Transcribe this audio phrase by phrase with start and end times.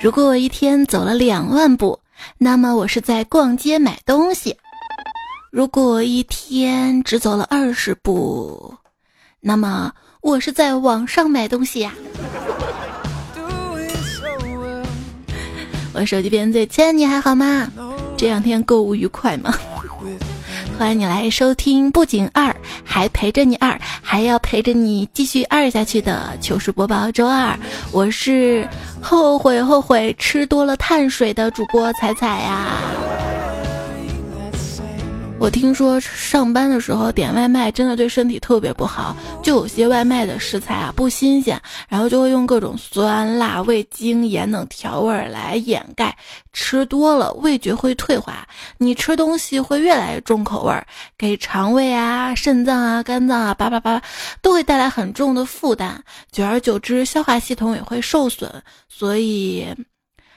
[0.00, 1.98] 如果我一天走了两万步，
[2.38, 4.54] 那么我是在逛街买东西；
[5.50, 8.74] 如果我一天只走了二十步，
[9.40, 11.94] 那么我是在网上买东西呀。
[15.94, 17.70] 我手机边最亲爱你还好吗？
[18.16, 19.54] 这两天购物愉快吗？
[20.82, 22.52] 欢迎你来收听，不仅二
[22.84, 27.56] 还陪着你二，还要陪着你继续二下去的糗事播报周二。
[27.92, 28.68] 我是
[29.00, 32.78] 后悔后悔吃多了碳水的主播彩彩呀。
[35.42, 46.16] 我听说上班的时候点外卖真的对身体特别不好，就有些外卖的食材啊不新鲜，然后就会用各种酸辣、味精、盐等调味来掩盖，
[46.52, 48.46] 吃多了味觉会退化，
[48.78, 50.80] 你吃东西会越来越重口味，
[51.18, 54.00] 给肠胃啊、肾脏啊、肝脏啊、叭叭叭
[54.42, 58.48] 都会带来很重的负担，久而久之消化系统也会受损。
[58.88, 59.66] 所以，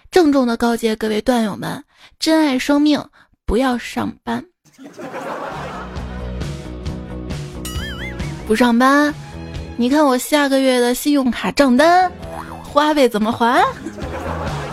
[0.10, 1.84] 郑重的告诫各位段友们：
[2.18, 3.06] 珍爱生命，
[3.46, 4.44] 不要上班。
[8.48, 9.14] 不上班，
[9.78, 12.12] 你看我下个月的信用卡账单，
[12.64, 13.64] 花呗怎么还？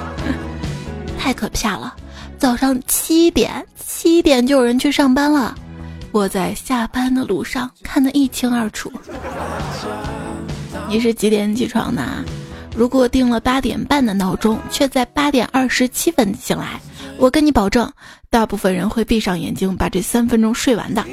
[1.19, 1.95] 太可怕了！
[2.39, 5.55] 早上七点，七点就有人去上班了，
[6.11, 8.93] 我在下班的路上看得一清二楚。
[10.89, 12.03] 你是几点起床的？
[12.77, 16.81] 如果定了八点半的闹钟，却在八点二十七分醒来。
[17.19, 17.89] 我跟你保证，
[18.33, 21.05] 大部分人会闭上眼睛把这三分钟睡完的。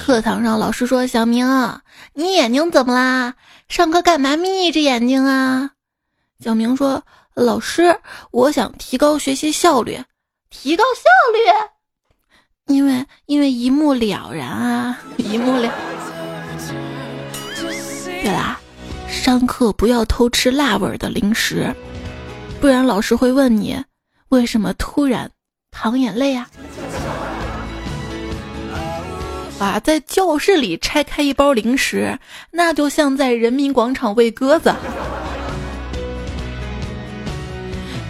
[0.00, 1.46] 课堂上，老师说：“小明，
[2.14, 3.34] 你眼睛怎么啦？
[3.68, 5.72] 上课干嘛眯着眼睛啊？”
[6.42, 7.04] 小明说
[7.36, 8.00] ：“老师，
[8.30, 10.00] 我想提高学习效率。”
[10.48, 11.02] 提高效
[11.34, 12.74] 率？
[12.74, 15.70] 因为因为一目了然啊， 一目了。
[18.22, 18.58] 对啦。
[19.08, 21.76] 上课不要偷吃辣味的零食，
[22.62, 23.76] 不然老师会问你
[24.28, 25.28] 为什么突然
[25.72, 26.48] 淌眼泪啊！
[29.58, 32.16] 啊，在教室里拆开一包零食，
[32.52, 34.72] 那就像在人民广场喂鸽子。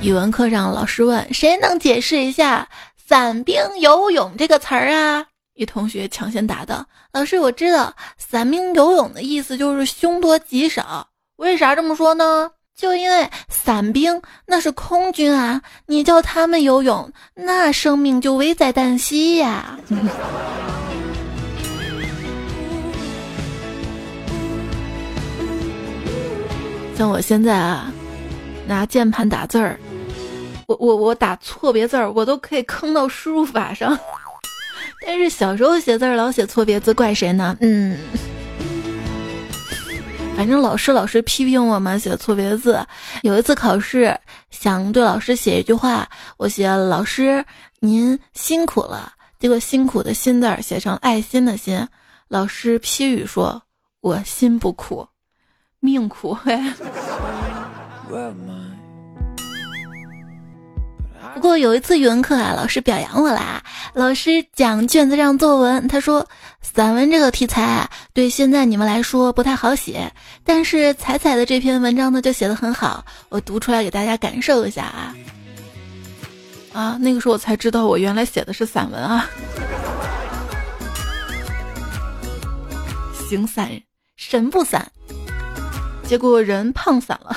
[0.02, 2.68] 语文课上，老师问谁能解释一下
[3.02, 5.24] “伞兵游泳”这个词儿啊？
[5.54, 11.08] 一同学抢先答道：“老师，我知道‘伞兵游泳’的意思就是凶多吉少。
[11.36, 12.50] 为啥这么说呢？
[12.74, 19.78] 就因为伞兵那是空军啊，你叫他们游泳，那生命就危在旦夕呀。
[26.96, 27.92] 像我现在啊，
[28.66, 29.78] 拿键盘打字儿，
[30.66, 33.96] 我我我打错别字儿，我都可以坑到输入法上。
[35.06, 37.56] ”但是小时候写字儿老写错别字，怪谁呢？
[37.60, 37.98] 嗯，
[40.42, 42.84] 反正老师老师批评我嘛，写错别字。
[43.22, 44.18] 有一次考试，
[44.50, 47.44] 想对老师写一句话，我写“老师
[47.78, 51.86] 您辛苦了”，结果“辛苦”的“辛”字写成爱心的“心”。
[52.26, 53.62] 老师批语说
[54.02, 55.06] ：“我心不苦，
[55.78, 56.36] 命苦。
[61.42, 63.60] ”。不过有一次语文课啊，老师表扬我啦。
[63.94, 66.24] 老师讲卷子上作文，他说
[66.60, 70.12] 散文这个题材啊，对现在你们来说不太好写，
[70.44, 75.16] 但是彩彩的这篇文章呢就写的很好，我读出来给大家感受一下啊。
[76.72, 79.28] 啊，那个时候我才知道我原来写的是散文啊。
[83.28, 83.68] 形散
[84.14, 84.86] 神不散，
[86.06, 87.36] 结果人胖散了。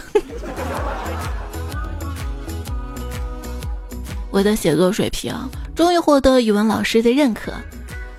[4.35, 5.33] 我的写作水平
[5.73, 7.53] 终于获得语文老师的认可。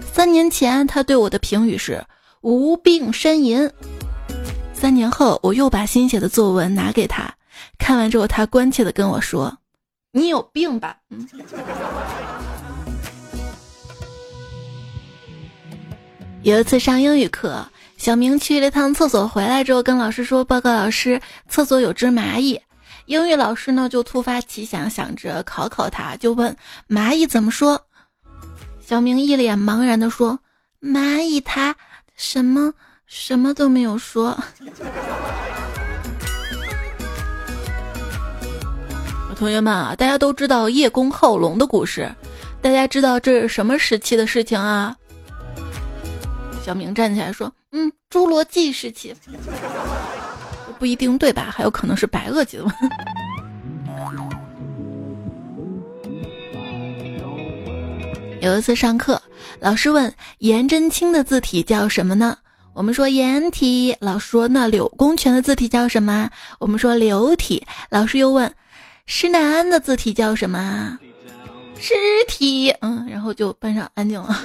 [0.01, 2.03] 三年前，他对我的评语是
[2.41, 3.71] “无病呻吟”。
[4.73, 7.35] 三年后，我又把新写的作文拿给他，
[7.77, 9.59] 看完之后，他关切的跟我说
[10.11, 11.29] ：“你有病吧？”嗯。
[16.41, 17.63] 有一次上英语课，
[17.99, 21.21] 小明去了趟厕所，回来之后跟老师说：“报告老师，
[21.51, 22.59] 厕所有只蚂蚁。”
[23.07, 26.57] 英语老师呢，就突发奇想，想着考考他，就问
[26.89, 27.81] 蚂蚁怎么说。
[28.81, 30.39] 小明一脸茫然的说
[30.83, 31.75] ：“蚂蚁它
[32.17, 32.73] 什么
[33.07, 34.37] 什么都没有说。
[39.37, 42.11] ”同学们啊，大家都知道叶公好龙的故事，
[42.61, 44.97] 大家知道这是什么时期的事情啊？
[46.65, 49.15] 小明站起来说：“嗯，侏罗纪时期。”
[50.79, 51.51] 不一定对吧？
[51.51, 52.65] 还有可能是白垩纪的。
[58.41, 59.21] 有一次上课，
[59.59, 62.37] 老师问颜真卿的字体叫什么呢？
[62.75, 66.31] 我们说颜体，老师说那柳公权的字体叫什么？
[66.61, 68.53] 我们说柳体，老师又问
[69.07, 70.99] 施耐庵的字体叫什么？
[71.79, 71.95] 尸
[72.29, 72.71] 体。
[72.83, 74.39] 嗯，然后就班上安静了。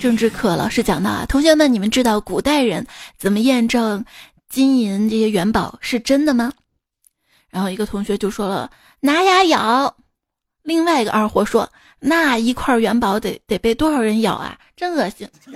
[0.00, 2.86] 政治课老师讲到啊，同学们，你们知道古代人
[3.18, 4.02] 怎么验证
[4.48, 6.50] 金银这些元宝是真的吗？
[7.50, 8.70] 然后一个同学就说了
[9.00, 9.94] 拿牙咬，
[10.62, 11.70] 另外一个二货说。
[12.02, 14.58] 那一块元宝得得被多少人咬啊？
[14.74, 15.28] 真恶心！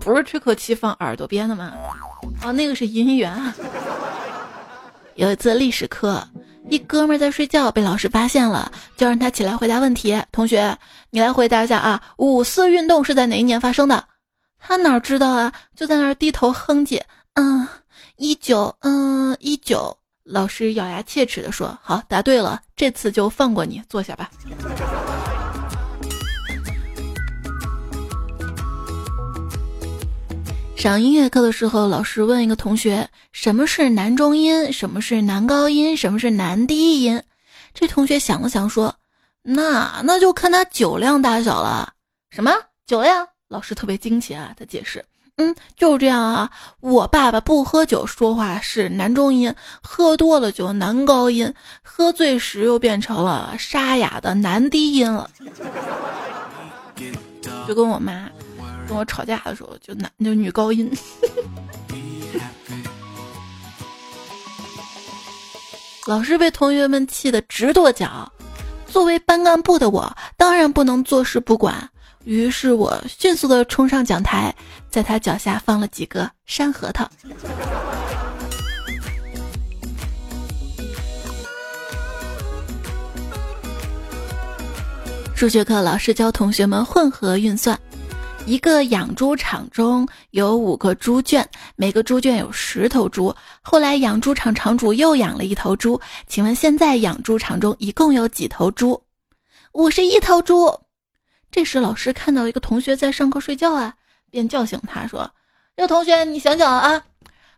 [0.00, 1.72] 不是吹口气放耳朵边的吗？
[2.42, 3.32] 哦，那个是姻缘。
[5.14, 6.26] 有一次历史课，
[6.68, 10.20] 一哥们在睡觉，被老师发现了，就让他起来回答问题。
[10.30, 10.76] 同学，
[11.10, 14.04] 你来回答一下啊，五四运动是在哪一年发生的？
[14.58, 15.52] 他哪知道啊？
[15.74, 17.00] 就在那儿低头哼唧，
[17.34, 17.66] 嗯，
[18.16, 19.96] 一九，嗯，一九。
[20.22, 24.30] 老师咬牙切齿地说：“好，答对了，这次就放过你，坐下吧。”
[30.80, 34.72] 上音乐课的时候，老师问一个同学：“什么是男中音？
[34.72, 35.94] 什么是男高音？
[35.94, 37.22] 什么是男低音？”
[37.74, 38.94] 这同学想了想说
[39.44, 41.92] ：“那那就看他酒量大小了。”
[42.32, 42.50] 什么
[42.86, 43.28] 酒量？
[43.48, 45.04] 老师特别惊奇啊，他解释。
[45.36, 46.50] 嗯，就是这样啊。
[46.80, 55.28] 我爸爸不喝酒，说话是男中音；喝多了就男高音；喝醉时又变成了沙哑的男低音了。
[57.68, 58.30] 就跟我妈
[58.90, 60.90] 跟我吵架的时候，就男就女高音。
[66.08, 68.28] 老师被同学们气得直跺脚。
[68.88, 71.88] 作为班干部的我，当然不能坐视不管。
[72.24, 74.52] 于是我迅速的冲上讲台，
[74.90, 77.08] 在他脚下放了几个山核桃。
[85.36, 87.78] 数学课老师教同学们混合运算：
[88.46, 93.34] 一个养猪场中有五个猪圈，每个猪圈有十头猪。
[93.62, 99.00] 后来养猪场场主又养了一头猪，请问现在养猪场中一共有几头猪？
[99.72, 100.80] 五十一头猪。
[101.50, 103.94] 这时，老师看到一个同学在上课睡觉啊，
[104.30, 105.30] 便叫醒他说
[105.76, 107.04] ：“这同学，你想想啊，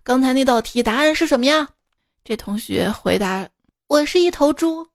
[0.02, 1.68] 刚才那道题答案是什么呀？”
[2.24, 3.48] 这同学回答
[3.88, 4.86] ：“我是一头猪。”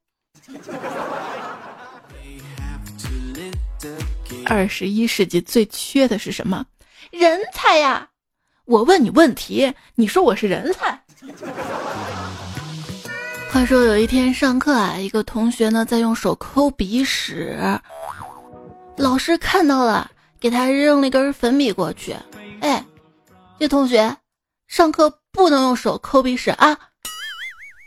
[4.46, 6.66] 二十一世纪最缺的是什么？
[7.12, 8.08] 人才呀！
[8.66, 11.02] 我问你问题，你说我是人才。
[13.50, 17.58] 话说有一天上课啊，一个同学呢在用手抠鼻屎。
[18.98, 22.16] 老师看到了，给他扔了一根粉笔过去。
[22.60, 22.84] 哎，
[23.60, 24.16] 这同学，
[24.68, 26.78] 上课不能用手抠鼻屎啊！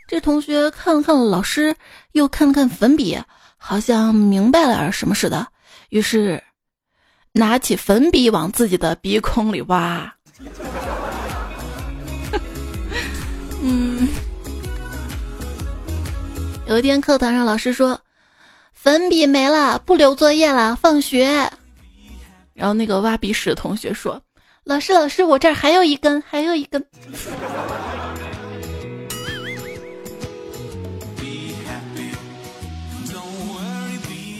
[0.07, 1.75] 这同学看了看老师，
[2.13, 3.17] 又看了看粉笔，
[3.57, 5.47] 好像明白了什么似的，
[5.91, 6.41] 于是
[7.33, 10.15] 拿起粉笔往自己的鼻孔里挖。
[13.61, 14.07] 嗯，
[16.65, 18.01] 有一天课堂上，老师说。
[18.73, 21.51] 粉笔没了，不留作业了，放学。
[22.55, 24.19] 然后那个挖鼻屎的同学说
[24.65, 26.83] ：“老师，老师，我这儿还有一根，还有一根。”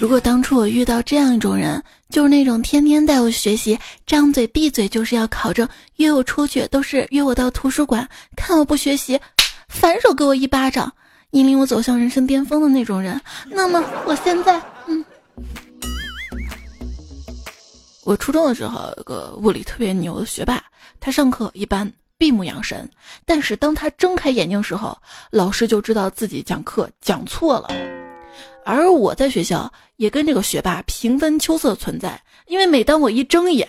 [0.02, 3.78] 如果当初我遇到这样一种人，就是那种天天带我学习，
[4.08, 9.20] 张嘴闭嘴就是要考证，约我出去都是约我到图书馆，看我不学习，
[9.70, 10.92] 反手给我一巴掌。
[11.34, 15.06] 引领我走向人生巅峰的那种人，那么我现在，嗯，
[18.04, 20.64] 我初中的时候有个物理特别牛的学霸，
[21.00, 22.90] 他上课一般闭目养神，
[23.24, 24.98] 但是当他睁开眼睛时候，
[25.30, 27.70] 老师就知道自己讲课讲错了。
[28.64, 33.68] 而我在学校也跟这个学霸平分秋色存在，因为每当我一睁眼，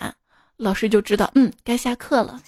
[0.56, 2.40] 老师就知道，嗯，该下课了。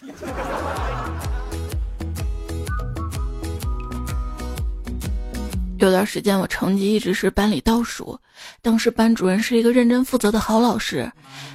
[5.79, 8.19] 有段时间我成绩一直是班里倒数，
[8.63, 11.11] 当时班主任是一个认真负责的好老师，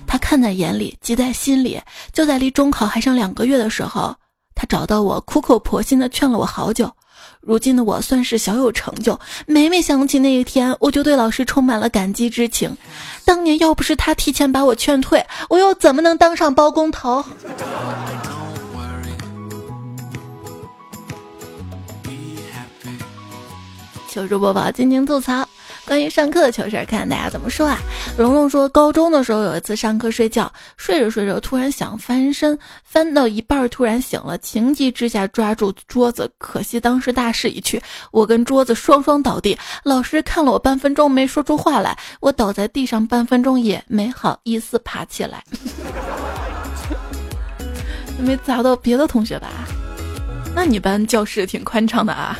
[0.05, 1.79] 他看在眼里，记在心里。
[2.11, 4.15] 就在离中考还剩两个月的时候，
[4.53, 6.91] 他找到我，苦口婆心的劝了我好久。
[7.41, 9.17] 如今的我算是小有成就，
[9.47, 12.75] 每每想起那一天，我就对老师充满了感激之情。
[13.23, 17.23] 当年要不是他提前把我劝退，我又怎么能当上包工头？
[24.09, 25.47] 求主播报，尽情吐槽。
[25.89, 27.79] 关于上课的糗事，看大家怎么说啊？
[28.15, 37.81] 龙龙说，高中的时候有一次上课睡觉，睡着睡着突然想翻身，翻到一半突然醒了，情急之下抓住桌子，可惜当时大势已去，
[38.11, 39.57] 我跟桌子双双倒地。
[39.83, 45.43] 老师看了我半分钟没说出话来，我倒在地上半分钟也没好意思爬起来。
[48.21, 49.47] 没砸到别的同学吧？
[50.53, 52.37] 那你班教室挺宽敞的啊。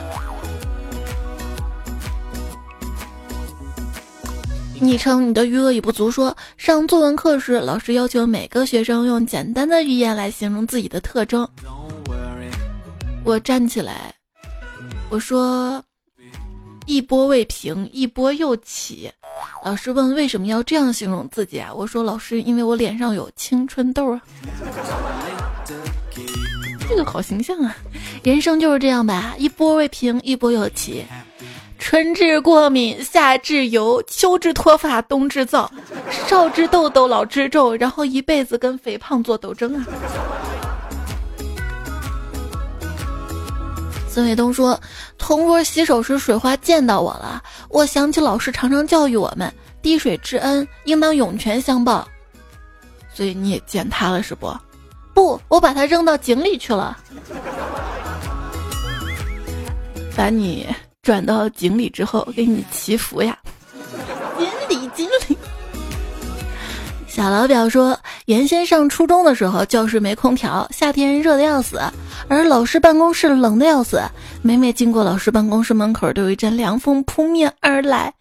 [4.82, 6.10] 昵称你的余额已不足。
[6.10, 11.48] 说上作文课时，老师要求每个学生用简单的语言来形容自己的特征。
[13.24, 14.14] 我站起来，
[15.10, 15.84] 我说
[16.88, 19.12] ：“一波未平，一波又起。”
[19.64, 21.72] 老师问为什么要这样形容自己啊？
[21.74, 24.22] 我说：“老师，因为我脸上有青春痘啊。”
[26.88, 27.76] 这个好形象啊！
[28.24, 31.06] 人生就是这样吧，一波未平，一波又起。
[31.80, 35.68] 春治过敏，夏治油，秋治脱发，冬治燥，
[36.28, 39.86] 少治痘痘，老治皱，然后一辈子跟肥胖做斗争啊！
[44.08, 44.80] 孙卫东说
[45.18, 52.08] ：“同桌洗手时水花溅到我了，我想起老师常常教育我们，滴水之恩应当涌泉相报，
[53.14, 54.56] 所以你也溅他了是不？
[55.14, 56.98] 不，我把它扔到井里去了，
[60.16, 60.68] 把你。”
[61.10, 63.36] 转到井里之后，给你祈福呀！
[64.38, 65.36] 锦鲤，锦鲤。
[67.08, 71.82] 小老表说，原先上初中的时候，教室没空调，夏天热的要死，
[72.28, 74.00] 而老师办公室冷的要死。
[74.44, 78.14] 每每经过老师办公室门口，都有一阵凉风扑面而来。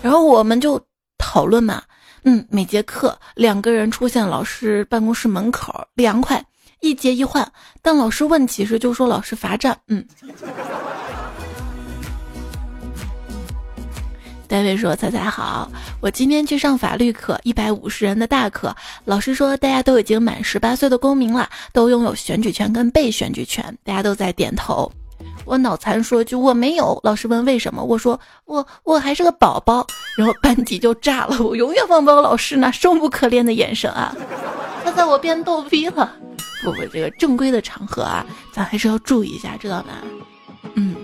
[0.00, 0.80] 然后我们就
[1.18, 1.82] 讨论嘛，
[2.22, 6.40] 嗯，每节课两个人出现老师办公室门口，凉快，
[6.78, 7.44] 一节一换。
[7.82, 9.76] 但老师问起时，就说老师罚站。
[9.88, 10.06] 嗯。
[14.56, 15.70] 戴维说：“彩彩好，
[16.00, 18.74] 我今天去上法律课，一百五十人的大课。
[19.04, 23.62] 老师说大家都已经满十八岁的公民了，都拥有选举权跟被选举权。
[23.84, 24.90] 大家都在点头。
[25.44, 26.98] 我脑残说句我没有。
[27.02, 29.86] 老师问为什么，我说我我还是个宝宝。
[30.16, 31.38] 然后班级就炸了。
[31.42, 34.16] 我永远忘不了老师那生无可恋的眼神啊！
[34.82, 36.10] 他在我变逗逼了。
[36.64, 39.92] 不不，这个正规的场合啊，咱还是要注意一下，知道吗？
[40.76, 40.96] 嗯。”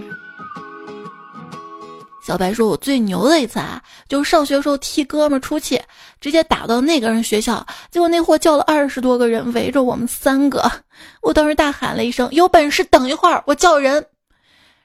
[2.25, 5.83] 小白说：“我最牛的一次啊，就是上学时候替哥们出气，
[6.21, 10.71] 直接打到那个人学校，结果那货叫了二十多个人围着我们三个，
[11.21, 14.07] 我当时大喊了一声：有本事等一会儿，我叫人。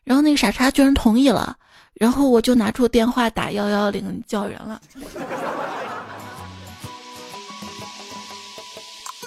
[0.04, 1.56] 然后那个傻叉居然同意了，
[1.94, 4.82] 然后我就拿出电话打幺幺零叫人了。”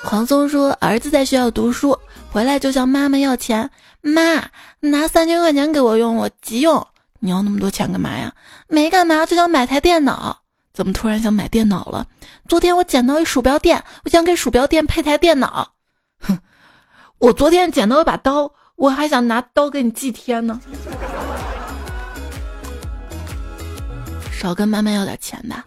[0.02, 1.97] 黄松说：“儿子在学校读书，
[2.33, 4.49] 回来就向妈妈要钱，妈
[4.81, 6.85] 拿三千块钱给我用，我急用。”
[7.21, 8.33] 你要那么多钱干嘛呀？
[8.67, 10.43] 没干嘛，就想买台电脑。
[10.73, 12.07] 怎么突然想买电脑了？
[12.49, 15.75] 昨天我捡到一鼠标垫，我想给鼠标垫配台电脑。
[16.21, 16.39] 哼，
[17.19, 20.61] 我昨天捡到一把刀，我还想拿刀给你祭天呢。
[24.33, 25.65] 少跟妈妈要点钱吧，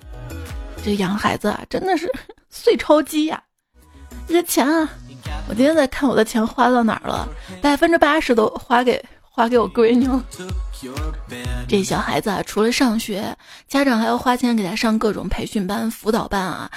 [0.83, 2.12] 这养孩子啊，真的是
[2.50, 3.43] 碎钞机呀！
[4.27, 4.89] 这钱啊，
[5.48, 7.27] 我今天在看我的钱花到哪儿了，
[7.62, 9.03] 百分之八十都花给
[9.35, 10.23] 花给我闺女了。
[11.67, 13.35] 这小孩子啊，除了上学，
[13.67, 16.69] 家长还要花钱给他上各种培训班、辅导班啊。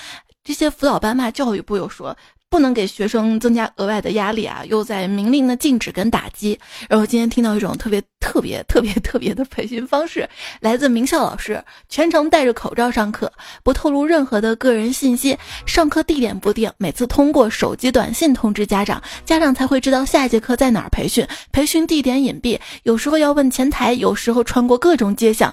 [0.43, 2.17] 这些辅导班嘛，教育部又说。
[2.49, 4.63] 不能给学生增加额外的压力啊！
[4.67, 6.59] 又在明令的禁止跟打击。
[6.89, 10.29] 然后今天听到一种特别特别特别特别的培训方式，
[10.61, 13.31] 来自名校老师，全程戴着口罩上课，
[13.63, 15.37] 不透露任何的个人信息，
[15.67, 25.53] 上课地点不定，每次通过手机短信通知家长，家长才会知道下一节课在哪儿培训，培训地点隐蔽，有时候要问前台，有时候穿过各种街巷。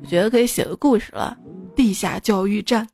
[0.00, 1.36] 我觉得可以写个故事了，
[1.76, 2.86] 地下教育站。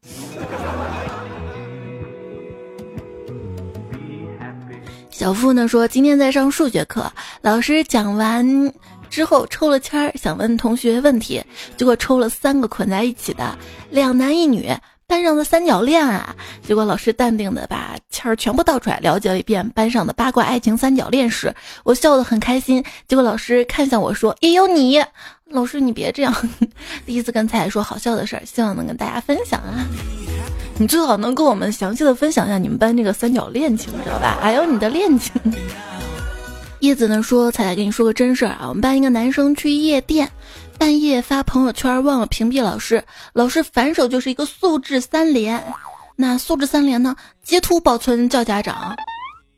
[5.19, 8.73] 小付呢说，今天在上数学课，老师讲完
[9.11, 11.43] 之后抽了签儿，想问同学问题，
[11.77, 13.59] 结果抽了三个捆在一起的
[13.91, 14.73] 两男一女。
[15.09, 22.85] 班上的三角恋啊，结果老师淡定的把签儿全部倒出来，了解了一遍班上的八卦爱情三角恋史，我笑得很开心。
[23.09, 25.03] 结果老师看向我说：“也有你，
[25.47, 26.33] 老师你别这样。
[27.05, 29.85] ”第一次跟彩彩说好笑的事儿，希望能跟大家分享啊。
[30.80, 34.38] 你最好能跟我们详细的分享一下你们班这个三角恋情，知道吧？
[34.40, 35.32] 还有你的恋情。
[36.78, 40.30] 叶子呢说：“彩彩跟你说个真事儿啊，我们班一个男生去夜店。”
[40.78, 45.61] 半夜发朋友圈忘了屏蔽老师，老师反手就是一个素质三连。
[46.14, 47.16] 那素质三连呢？
[47.42, 48.94] 截图保存叫家长。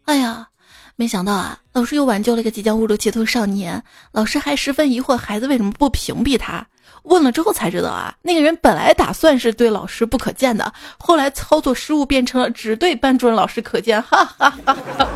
[0.06, 0.48] 哎呀，
[0.96, 3.82] 没想到啊，老师又挽救了一个即将误入歧途的少年。
[4.12, 6.66] 老师还十分疑惑，孩子为什么不屏蔽他？
[7.04, 15.09] 问了之后才知道啊，那个人本来打算是对老师不可见的，后来操作失误变成了只对班主任老师可见，哈哈哈哈。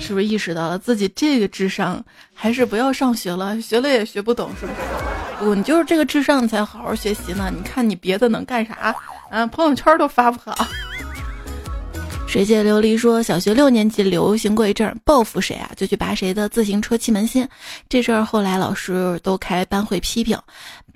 [0.00, 3.60] 是不是意识到了自己这个智商，还是不要上学了？
[3.60, 4.78] 学了也学不懂，是不是？
[5.44, 7.52] 不，你就是这个智商，你才好好学习呢。
[7.54, 8.96] 你看你别的能干啥？
[9.28, 10.66] 啊，朋友圈都发不好。
[12.28, 17.48] 水姐琉璃说，小学六年级流行过一阵报复谁啊，就去拔谁的自行车气门芯。
[17.88, 20.38] 这事儿后来老师都开班会批评。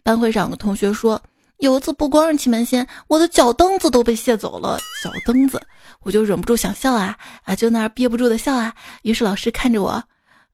[0.05, 1.21] 班会上有个同学说，
[1.57, 4.79] 有一次不光是气门芯，我的脚蹬子都被卸走了。
[5.03, 5.61] 脚蹬子。
[6.03, 8.75] 我就忍不住想笑啊啊，就那憋不住的笑啊。
[9.01, 10.03] 于是老师看着我，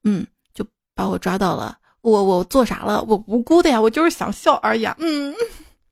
[0.05, 1.77] 嗯，就把我抓到了。
[2.01, 3.03] 我我做啥了？
[3.03, 4.85] 我无辜的呀，我就是想笑而已。
[4.99, 5.35] 嗯，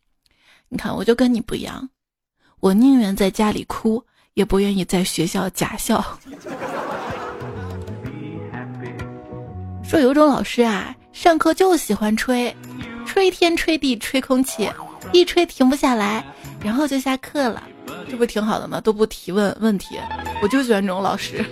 [0.70, 1.89] 你看，我就跟你不一样，
[2.62, 4.01] 我宁愿在家里哭，
[4.38, 6.06] 也不愿意在学校假笑。
[9.84, 12.56] 说有种老师啊，上课就喜欢吹，
[13.03, 14.70] 吹天吹地吹空气，
[15.12, 16.24] 一吹停不下来，
[16.63, 17.63] 然后就下课了。
[18.08, 18.79] 这不挺好的吗？
[18.79, 19.98] 都不提问问题，
[20.44, 21.44] 我就喜欢这种老师。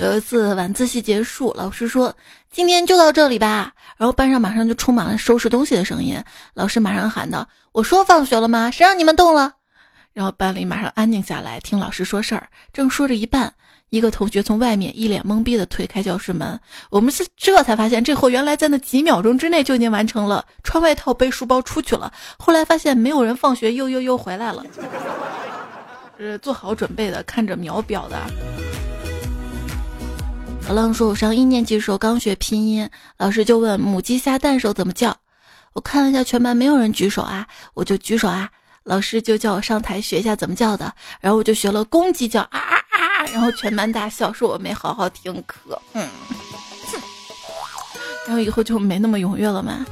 [0.00, 2.14] 有一次晚自习结束，老师说
[2.50, 6.22] ：“今天就到这里吧。”然后班上马上就充满了收拾东西的声音。
[6.54, 8.70] 老师马上喊道：“我说放学了吗？
[8.70, 9.54] 谁让你们动了？”
[10.12, 12.48] 然后班里马上安静下来，听老师说事儿。
[12.72, 13.52] 正说着一半。
[13.90, 16.58] 一个同学从外面一脸懵逼的推开教室门，
[16.90, 22.12] 我们是这才发现，这货原来在那几秒钟之内就已经完成了穿外套、背书包出去了。
[22.36, 24.64] 后来发现没有人放学，又又又回来了，
[26.18, 28.65] 是做好准备的，看着秒表的。
[30.66, 35.16] 小浪说：“我上一年级时候刚学拼音，老师就问母鸡下蛋时候怎么叫，
[35.74, 38.50] 我看了一下全班没有人举手啊，我就举手啊，
[38.82, 42.60] 老师就叫我上台学一下怎么叫的，然后我就学了公鸡叫啊。”
[43.32, 45.80] 然后全班大笑，说我没好好听课。
[45.92, 46.04] 嗯，
[46.90, 47.00] 哼，
[48.26, 49.86] 然后以后就没那么踊跃了嘛。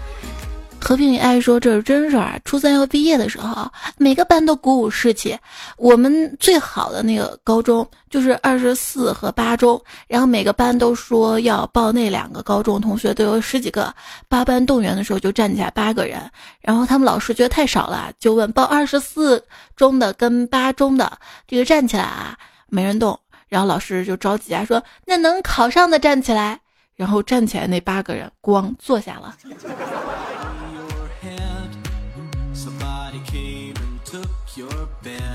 [0.85, 2.39] 和平与爱说这是真事儿。
[2.45, 5.35] 初三要毕业的时候，每个班都鼓舞士气。
[5.79, 13.95] 我们最好的那个高中就是二十四和八中，然后每个班都说要报那两个高中，同学都有十几个。
[14.29, 16.21] 八班动员的时候就站起来八个人，
[16.61, 19.43] 然后他们老师觉得太少了，就问报二十四
[19.77, 21.11] 中的跟八中的
[21.49, 22.37] 这个站起来啊，
[22.69, 23.19] 没人动。
[23.49, 26.61] 然后老师就着急啊，说：“那能考上的站起来。”
[26.95, 29.35] 然后站起来那八个人光坐下了。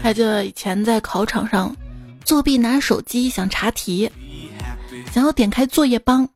[0.01, 1.75] 还记得以前在考场上
[2.23, 4.09] 作弊拿手机想查题，
[5.11, 6.27] 想要点开作业帮，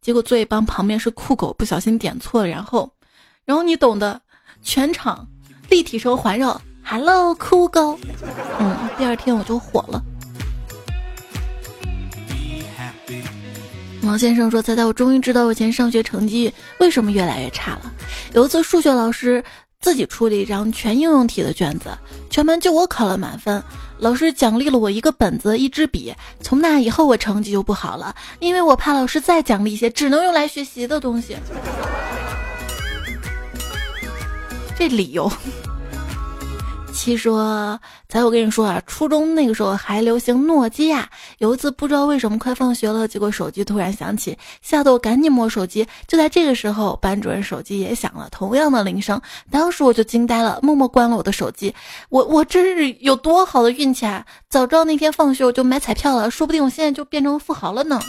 [0.00, 2.90] 结果作业帮旁边是酷狗，不小心点错了，然后，
[3.44, 4.20] 然后你懂的，
[4.62, 5.26] 全场
[5.68, 7.98] 立体声环绕，Hello 酷狗，
[8.58, 10.02] 嗯，第二天我就火了。
[14.02, 17.90] 王先生说：“猜猜，我终于知道我以前上学成绩为什么越来越差了。
[18.34, 19.42] 有一次，数学老师
[19.84, 21.90] 自己出了一张全应用题的卷子，
[22.30, 23.62] 全班就我考了满分。
[23.98, 26.14] 老师奖励了我一个本子、一支笔。
[26.40, 31.36] 从那以后，我成绩就不好了，因为我怕老师再奖励一些只能用来学习的东西。
[34.78, 35.30] 这理由。”
[36.94, 37.78] 七说
[38.08, 41.08] ：“才我跟你说啊，初中那个时候还流行诺基亚。
[41.38, 45.86] 有一次不知道为什么快放学了，结果手机突然响起，吓得我赶紧摸手机。
[46.06, 49.20] 就在这个时候，班主任手机也响了，同样的铃声。
[49.50, 51.74] 当时我就惊呆了，默默关了我的手机。
[52.08, 54.24] 我我真是有多好的运气啊！
[54.48, 58.00] 早知道那天放学我就买彩票了，说不定我现在就变成富豪了呢。”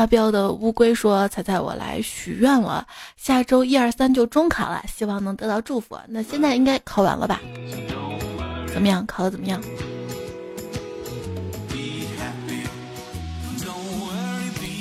[0.00, 2.86] 发飙的乌龟说：“彩彩，我来许愿了，
[3.18, 5.98] 下周一二三就中考了，希望能得到祝福。
[6.08, 7.38] 那现在应该考完了吧？
[8.72, 9.04] 怎么样？
[9.04, 9.60] 考的怎么样？”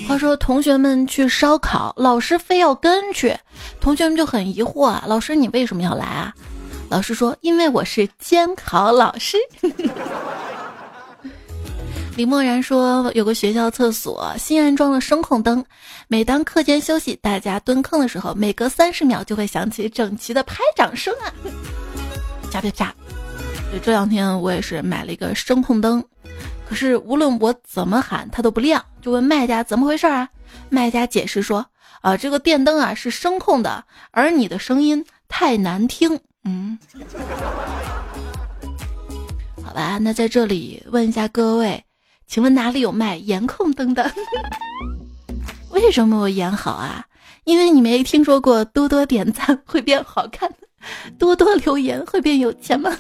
[0.08, 3.38] 话说同学们去烧烤，老师非要跟去，
[3.82, 6.34] 同学们就很疑惑啊，老师你为什么要来啊？
[6.88, 9.36] 老师说：“因为我是监考老师。”
[12.20, 15.64] 李默然说：“有个学校厕所新安装了声控灯，
[16.10, 21.32] 每当课间休息，大家蹲坑的时候，每隔三十秒就会响起整齐的拍掌声啊！
[22.52, 22.94] 啪啪啪！
[23.82, 26.04] 这两天我也是买了一个声控灯，
[26.68, 28.84] 可是无论我怎么喊，它都不亮。
[29.02, 30.28] 就问卖家怎么回事啊？
[30.68, 31.66] 卖家解释说：
[32.02, 36.20] 啊，这个电灯啊是声控的，而你的声音太难听。
[36.44, 36.78] 嗯，
[39.64, 41.82] 好吧，那在这里问一下各位。”
[42.30, 44.10] 请问哪里有卖颜控灯的？
[45.72, 47.04] 为什么我眼好啊？
[47.46, 50.48] 因为你没听说过多多点赞会变好看，
[51.18, 52.96] 多多留言会变有钱吗？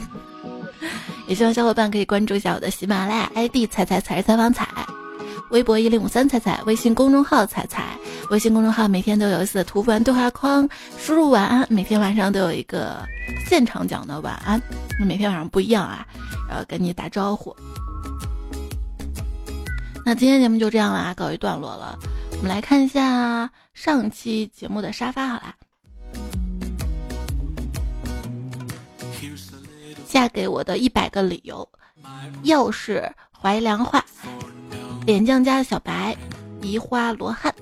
[1.27, 4.67] 也希望小伙伴可以关注一下我的喜马拉雅 ID“ 彩彩彩是采访彩”，
[5.51, 7.83] 微博一零五三彩彩，微信公众号彩彩，
[8.31, 13.05] 微信公众号每天都有一次图文对话框，输入晚安，每天晚上都有一个
[13.47, 14.59] 现场讲的晚安，
[15.05, 16.03] 每天晚上不一样啊，
[16.49, 17.55] 然后跟你打招呼。
[20.09, 21.95] 那今天节目就这样啦，告一段落了。
[22.31, 25.55] 我们来看一下上期节目的沙发，好啦。
[30.07, 31.69] 嫁给我的一百个理由，
[32.41, 34.03] 又是怀良话，
[35.05, 36.17] 脸匠家的小白，
[36.63, 37.53] 移花罗汉。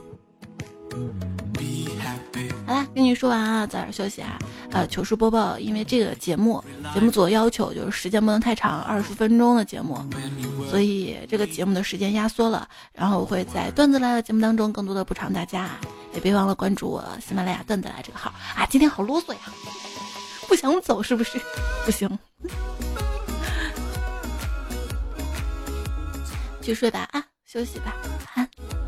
[2.66, 4.38] 好啦，跟你说完啊，早点休息啊。
[4.72, 9.98] 呃，糗事播报，因为这个节目节目组要求就是时间不能太长，二十分钟的节目，
[10.70, 12.68] 所以这个节目的时间压缩了。
[12.94, 15.70] 然后我会在段子来的节目当中更多的补偿大家，
[16.14, 18.66] 也别忘了关注我喜马拉雅段子来这个号啊。
[18.70, 19.40] 今天好啰嗦呀，
[20.48, 21.40] 不想走是不是？
[21.86, 22.10] 不行，
[26.62, 27.96] 去睡吧啊，休息吧，
[28.36, 28.87] 晚安。